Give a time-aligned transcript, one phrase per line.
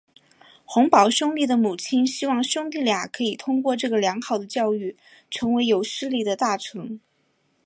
[0.65, 4.97] 洪堡兄弟的母亲希望兄弟俩可以通过这个良好的教育
[5.29, 6.99] 成为有势力的大臣。